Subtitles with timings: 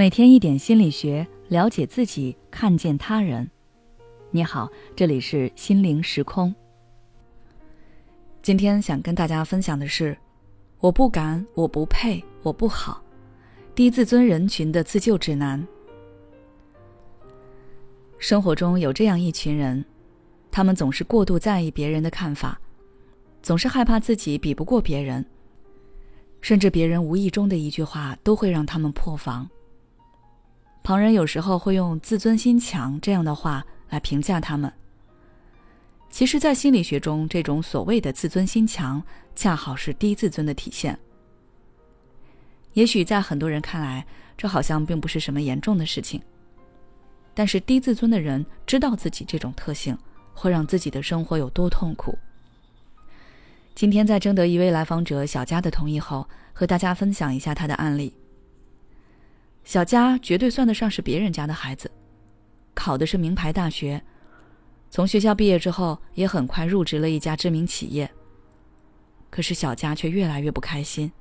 [0.00, 3.46] 每天一点心理学，了解自己，看见他人。
[4.30, 4.66] 你好，
[4.96, 6.54] 这里是心灵时空。
[8.40, 10.16] 今天想跟大家分享的是：
[10.78, 13.02] 我不敢，我不配，我不好。
[13.74, 15.68] 低自尊人群的自救指南。
[18.18, 19.84] 生活中有这样一群人，
[20.50, 22.58] 他们总是过度在意别人的看法，
[23.42, 25.22] 总是害怕自己比不过别人，
[26.40, 29.46] 甚至别人无意中的一句话都会让他们破防。
[30.82, 34.72] 旁人有时候会用“自尊心强”这样的话来评价他们。
[36.08, 39.00] 其实，在心理学中，这种所谓的“自尊心强”
[39.36, 40.98] 恰好是低自尊的体现。
[42.72, 44.04] 也许在很多人看来，
[44.36, 46.20] 这好像并不是什么严重的事情。
[47.34, 49.96] 但是，低自尊的人知道自己这种特性
[50.34, 52.18] 会让自己的生活有多痛苦。
[53.74, 58.12] 今天在征得一位来访者小佳的同意后，和大家分享一下他的案例。
[59.64, 61.90] 小佳绝对算得上是别人家的孩子，
[62.74, 64.02] 考的是名牌大学，
[64.90, 68.10] 从学校毕业之后也很快入职了一家知名企业。
[69.30, 71.12] 可是小佳却越来越不开心。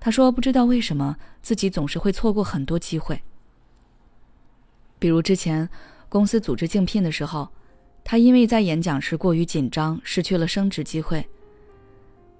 [0.00, 3.20] 他说：“不知道为什么自己总是会错过很多机会，
[4.98, 5.68] 比如之前
[6.08, 7.48] 公司组织竞聘的时候，
[8.04, 11.28] 他因为在演讲时过于紧张，失去了升职机会。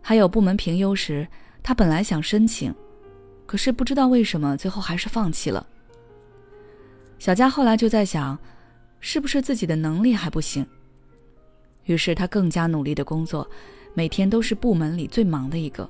[0.01, 1.29] 还有部门评优时，
[1.63, 2.75] 他本来想申请。”
[3.49, 5.67] 可是不知道为什么，最后还是放弃了。
[7.19, 8.39] 小佳后来就在想，
[9.01, 10.67] 是不是自己的能力还不行？
[11.85, 13.49] 于是他更加努力的工作，
[13.95, 15.89] 每天都是部门里最忙的一个。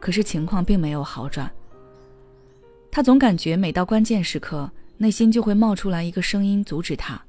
[0.00, 1.52] 可是情况并没有好转。
[2.90, 7.22] 他总感觉每到关键时刻，内心就会冒出来一个声音阻止他。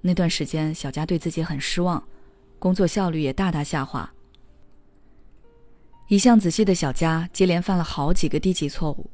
[0.00, 2.02] 那段时间，小佳对自己很失望，
[2.58, 4.10] 工作效率也大大下滑。
[6.12, 9.10] 一向仔细的小佳接连犯了好几个低级错误，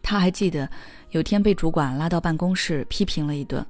[0.00, 0.70] 他还记得
[1.10, 3.66] 有天被主管拉到办公室批评了一顿。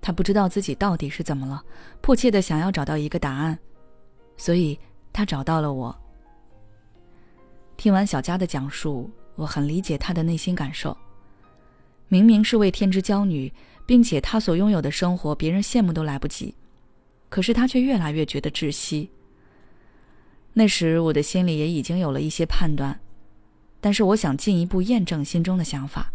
[0.00, 1.62] 他不知道自己到底是怎么了，
[2.00, 3.56] 迫切的想要找到一个答案，
[4.36, 4.76] 所以
[5.12, 5.96] 他找到了我。
[7.76, 10.96] 听完小佳的讲述，我很理解他的内心感受。
[12.08, 13.52] 明明是位天之骄女，
[13.86, 16.56] 并且她所拥有的生活别人羡慕都来不及，
[17.28, 19.08] 可是她却越来越觉得窒息。
[20.58, 22.98] 那时我的心里也已经有了一些判断，
[23.80, 26.12] 但是我想进一步验证心中的想法。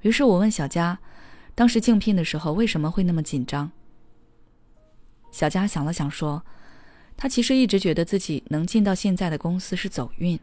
[0.00, 0.98] 于是我问小佳，
[1.54, 3.70] 当时竞聘的时候为什么会那么紧张？
[5.30, 6.44] 小佳想了想说，
[7.16, 10.36] 他其实一直觉得自己能进到现在的公司是走运，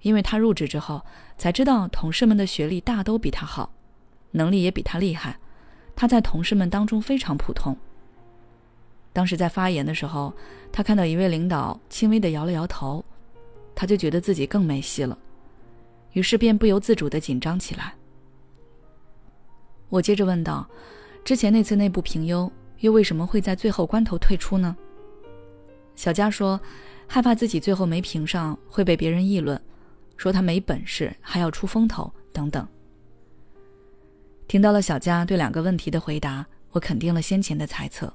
[0.00, 1.02] 因为他入职之后
[1.38, 3.72] 才知道同事们的学历大都比他好，
[4.32, 5.38] 能力也比他厉害，
[5.94, 7.78] 他在同事们当中非常普通。
[9.12, 10.32] 当时在发言的时候，
[10.72, 13.04] 他看到一位领导轻微的摇了摇头，
[13.74, 15.18] 他就觉得自己更没戏了，
[16.12, 17.94] 于是便不由自主的紧张起来。
[19.90, 20.66] 我接着问道
[21.22, 24.74] ：“之前那次内部评优，又为什么会在最后关头退出呢？”
[25.94, 26.58] 小佳说
[27.06, 29.60] ：“害怕自己最后没评上会被别人议论，
[30.16, 32.66] 说他没本事还要出风头等等。”
[34.48, 38.10] 听到了小佳对两个问题的回答，我肯定了先前的猜测。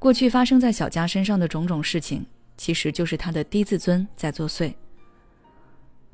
[0.00, 2.24] 过去发生在小佳身上的种种事情，
[2.56, 4.72] 其实就是他的低自尊在作祟。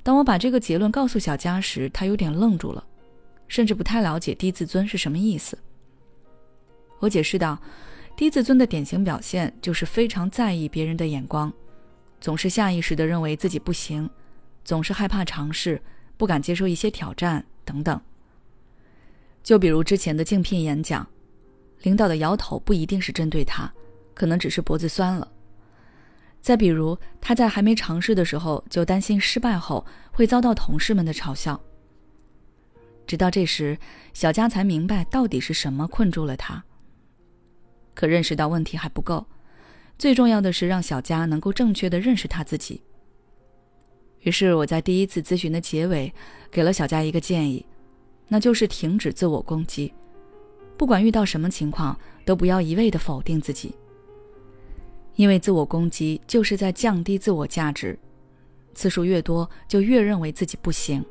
[0.03, 2.85] 当我把这个结论告诉小佳时，他有点愣住了，
[3.47, 5.57] 甚至不太了解低自尊是什么意思。
[6.99, 7.57] 我解释道，
[8.17, 11.53] 低自尊的典型表现就是非常在意别人的眼光，
[12.21, 14.11] 总是下意识的认为自己不行，
[14.65, 15.81] 总是害怕尝试，
[16.17, 18.01] 不敢接受一些挑战等等。
[19.45, 21.07] 就比如之前的竞聘演讲。
[21.83, 23.73] 领导的摇头不一定是针对他，
[24.15, 25.31] 可能只是脖子酸了。
[26.41, 31.61] 再比如，他在还没尝试的时候就担心失败后会遭到同事们的嘲笑。
[33.07, 33.79] 直到这时，
[34.15, 36.65] 小佳才明白到底是什么困住了他。
[37.95, 39.27] 可认识到问题还不够，
[39.99, 42.83] 最重要的是让小佳能够正确的认识他自己。
[44.21, 46.13] 于是我在第一次咨询的结尾，
[46.51, 47.65] 给了小佳一个建议，
[48.29, 49.93] 那就是停止自我攻击。
[50.77, 53.75] 不管遇到什么情况，都不要一味的否定自己，
[55.15, 57.99] 因为自我攻击就是在降低自我价值，
[58.75, 61.05] 次数越多，就越认为自己不行。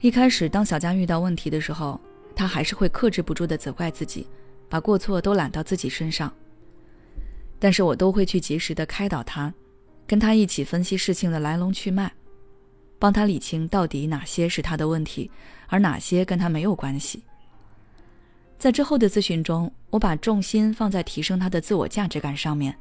[0.00, 2.00] 一开始，当小佳遇到问题的时候，
[2.34, 4.26] 他还是会克制不住的责怪自己，
[4.68, 6.32] 把过错都揽到自己身上。
[7.58, 9.52] 但是我都会去及时的开导他，
[10.06, 12.10] 跟他一起分析事情的来龙去脉，
[12.98, 15.30] 帮他理清到底哪些是他的问题，
[15.68, 17.22] 而哪些跟他没有关系。
[18.62, 22.78] 在之后的咨询中，我把重心放在提升他的自我价值感上面，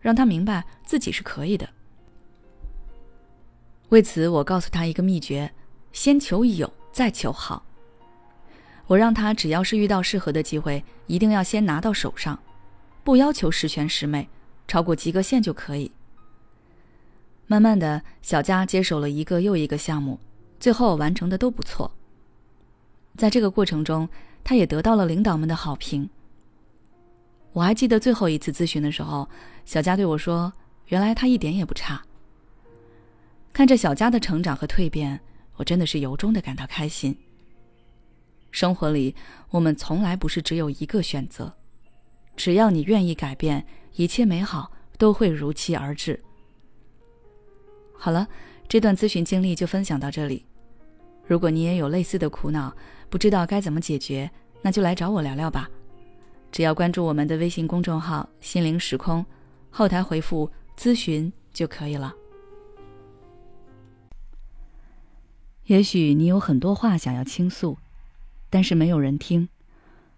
[0.00, 1.68] 让他明白自己是可以的。
[3.90, 5.52] 为此，我告诉他一个秘诀：
[5.92, 7.62] 先求有，再求好。
[8.86, 12.38] 我让他只要是遇到适合的机会，一定要先拿到手上，
[13.04, 14.26] 不要求十全十美，
[14.66, 15.92] 超过及格线就可以。
[17.46, 20.18] 慢慢的，小佳接手了一个又一个项目，
[20.58, 21.92] 最后完成的都不错。
[23.18, 24.08] 在这个过程中，
[24.42, 26.08] 他也得到了领导们的好评。
[27.52, 29.28] 我还记得最后一次咨询的时候，
[29.64, 30.52] 小佳对我说
[30.86, 32.00] ：“原来他一点也不差。”
[33.52, 35.20] 看着小佳的成长和蜕变，
[35.56, 37.16] 我真的是由衷的感到开心。
[38.52, 39.14] 生活里，
[39.50, 41.52] 我们从来不是只有一个选择，
[42.36, 46.20] 只要你愿意改变，一切美好都会如期而至。
[47.94, 48.26] 好了，
[48.68, 50.46] 这段咨询经历就分享到这里。
[51.30, 52.74] 如果你也有类似的苦恼，
[53.08, 54.28] 不知道该怎么解决，
[54.62, 55.70] 那就来找我聊聊吧。
[56.50, 59.24] 只要关注我们的微信公众号“心灵时空”，
[59.70, 62.12] 后台回复“咨询”就可以了。
[65.66, 67.78] 也许你有很多话想要倾诉，
[68.50, 69.48] 但是没有人听，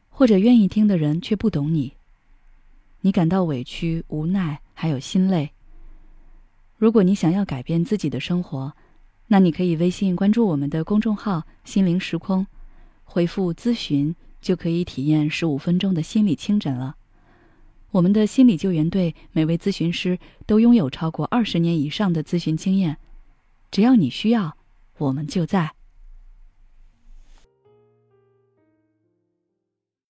[0.08, 1.92] 或者愿意听的人却不懂你。
[3.02, 5.50] 你感到委屈、无奈，还有心累。
[6.78, 8.72] 如果你想要改变自己的生活，
[9.32, 12.46] 那你可以微信关注我们的公众号“心灵时空”，
[13.02, 16.96] 回复“咨询”就可以体验十五分钟的心理清诊了。
[17.92, 22.98] 我们的心理救援队每位咨询师都拥有超过二十年以上的咨询经验，
[23.70, 24.54] 只要你需要。
[24.98, 25.72] 我们就在。